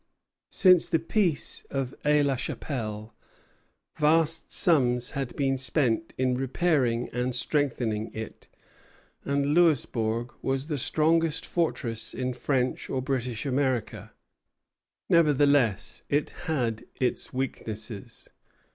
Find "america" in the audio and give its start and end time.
13.45-14.11